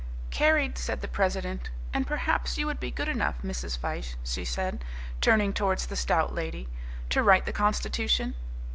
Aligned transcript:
"Carried," 0.31 0.79
said 0.79 1.01
the 1.01 1.07
president. 1.07 1.69
"And 1.93 2.07
perhaps 2.07 2.57
you 2.57 2.65
would 2.65 2.79
be 2.79 2.89
good 2.89 3.07
enough, 3.07 3.35
Mrs. 3.43 3.77
Fyshe," 3.77 4.15
she 4.23 4.43
said, 4.43 4.83
turning 5.21 5.53
towards 5.53 5.85
the 5.85 5.95
stout 5.95 6.33
lady, 6.33 6.67
"to 7.11 7.21
write 7.21 7.45
the 7.45 7.53
constitution." 7.53 8.33